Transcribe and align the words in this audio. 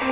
Ты 0.00 0.06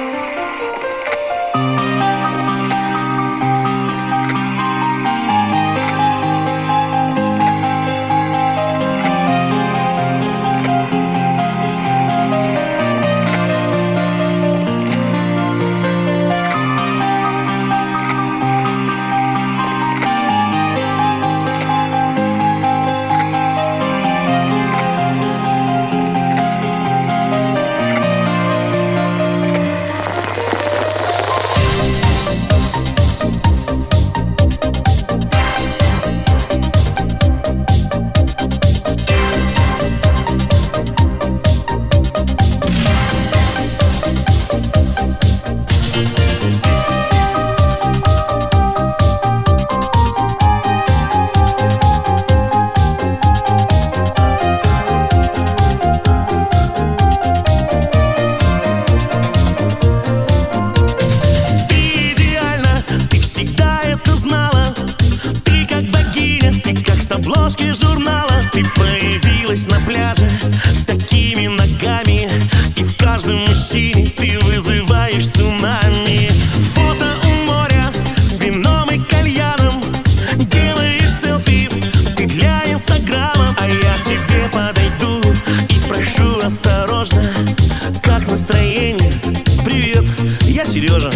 Сережа 90.66 91.10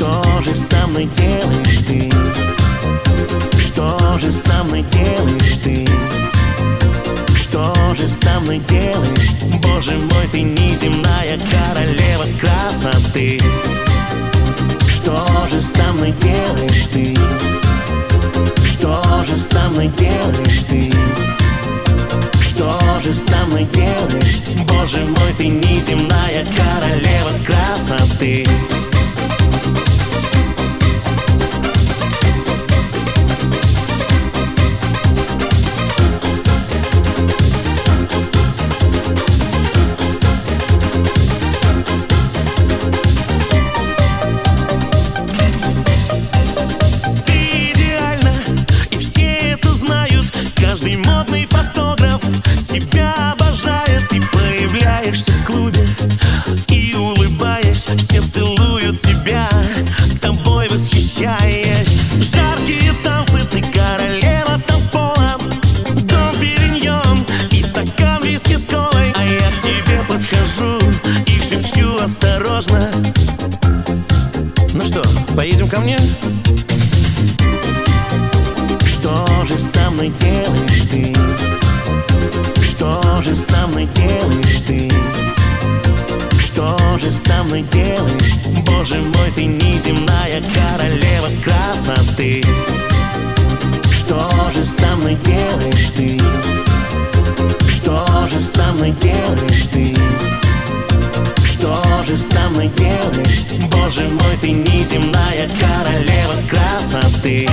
что 0.00 0.22
же 0.42 0.56
со 0.56 0.86
мной 0.86 1.06
делаешь 1.14 1.80
ты? 1.86 2.10
Что 3.58 4.18
же 4.18 4.32
со 4.32 4.64
мной 4.64 4.82
делаешь 4.90 5.58
ты? 5.62 5.86
Что 7.36 7.74
же 7.94 8.08
со 8.08 8.40
мной 8.40 8.60
делаешь? 8.66 9.30
Боже 9.62 9.98
мой, 9.98 10.26
ты 10.32 10.40
неземная 10.40 11.38
королева 11.50 12.24
красоты 12.40 13.38
Что 14.88 15.46
же 15.50 15.60
со 15.60 15.92
мной 15.92 16.14
делаешь 16.22 16.86
ты? 16.90 17.14
Что 18.64 19.24
же 19.24 19.36
со 19.36 19.68
мной 19.68 19.88
делаешь 19.98 20.64
ты? 20.68 20.90
Что 22.40 22.80
же 23.02 23.14
со 23.14 23.44
мной 23.46 23.66
делаешь? 23.74 24.40
Боже 24.66 25.04
мой, 25.04 25.32
ты 25.36 25.48
неземная 25.48 26.46
королева 26.56 27.09
осторожно 72.02 72.90
Ну 74.72 74.80
что, 74.80 75.02
поедем 75.36 75.68
ко 75.68 75.80
мне? 75.80 75.98
Что 78.86 79.26
же 79.46 79.58
со 79.58 79.90
мной 79.90 80.10
делаешь 80.18 80.82
ты? 80.90 81.14
Что 82.62 83.20
же 83.22 83.36
со 83.36 83.66
мной 83.66 83.86
делаешь 83.94 84.62
ты? 84.66 84.90
Что 86.38 86.78
же 86.98 87.12
со 87.12 87.42
мной 87.44 87.62
делаешь? 87.70 88.34
Боже 88.66 89.02
мой, 89.02 89.30
ты 89.34 89.44
неземная 89.44 90.42
королева 90.54 91.28
красоты 91.44 92.42
Что 93.90 94.50
же 94.54 94.64
со 94.64 94.96
мной 94.96 95.16
делаешь 95.24 95.90
ты? 95.94 96.18
Что 97.68 98.26
же 98.26 98.40
со 98.40 98.72
мной 98.72 98.92
делаешь 98.92 99.39
мной 102.60 102.70
делаешь? 102.76 103.44
Боже 103.70 104.08
мой, 104.08 104.36
ты 104.40 104.50
неземная 104.50 105.48
королева 105.58 106.34
красоты 106.48 107.48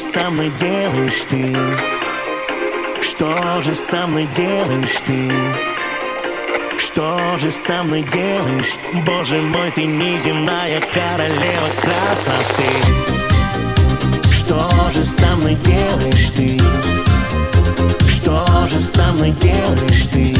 со 0.00 0.30
мной 0.30 0.50
делаешь 0.58 1.24
ты? 1.28 1.54
Что 3.02 3.60
же 3.60 3.74
со 3.74 4.06
мной 4.06 4.26
делаешь 4.34 5.00
ты? 5.06 5.30
Что 6.78 7.36
же 7.38 7.52
со 7.52 7.82
мной 7.82 8.02
делаешь? 8.12 8.74
Боже 9.04 9.40
мой, 9.42 9.70
ты 9.72 9.84
неземная 9.84 10.80
королева 10.92 11.68
красоты 11.82 12.70
Что 14.32 14.90
же 14.90 15.04
со 15.04 15.36
мной 15.36 15.54
делаешь 15.56 16.30
ты? 16.34 16.58
Что 18.08 18.66
же 18.68 18.80
со 18.80 19.12
мной 19.12 19.30
делаешь 19.32 20.06
ты? 20.12 20.34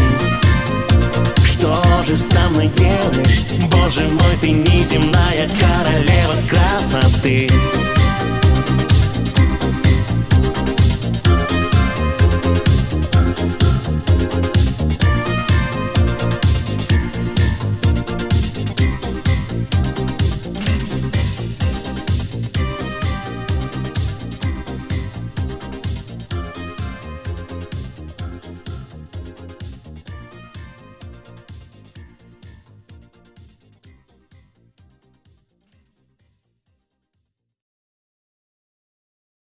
Что 1.45 2.03
же 2.05 2.17
со 2.17 2.49
мной 2.49 2.69
делаешь? 2.69 3.45
Боже 3.71 4.09
мой, 4.09 4.37
ты 4.41 4.51
неземная 4.51 5.49
королева 5.61 6.35
красоты 6.49 7.49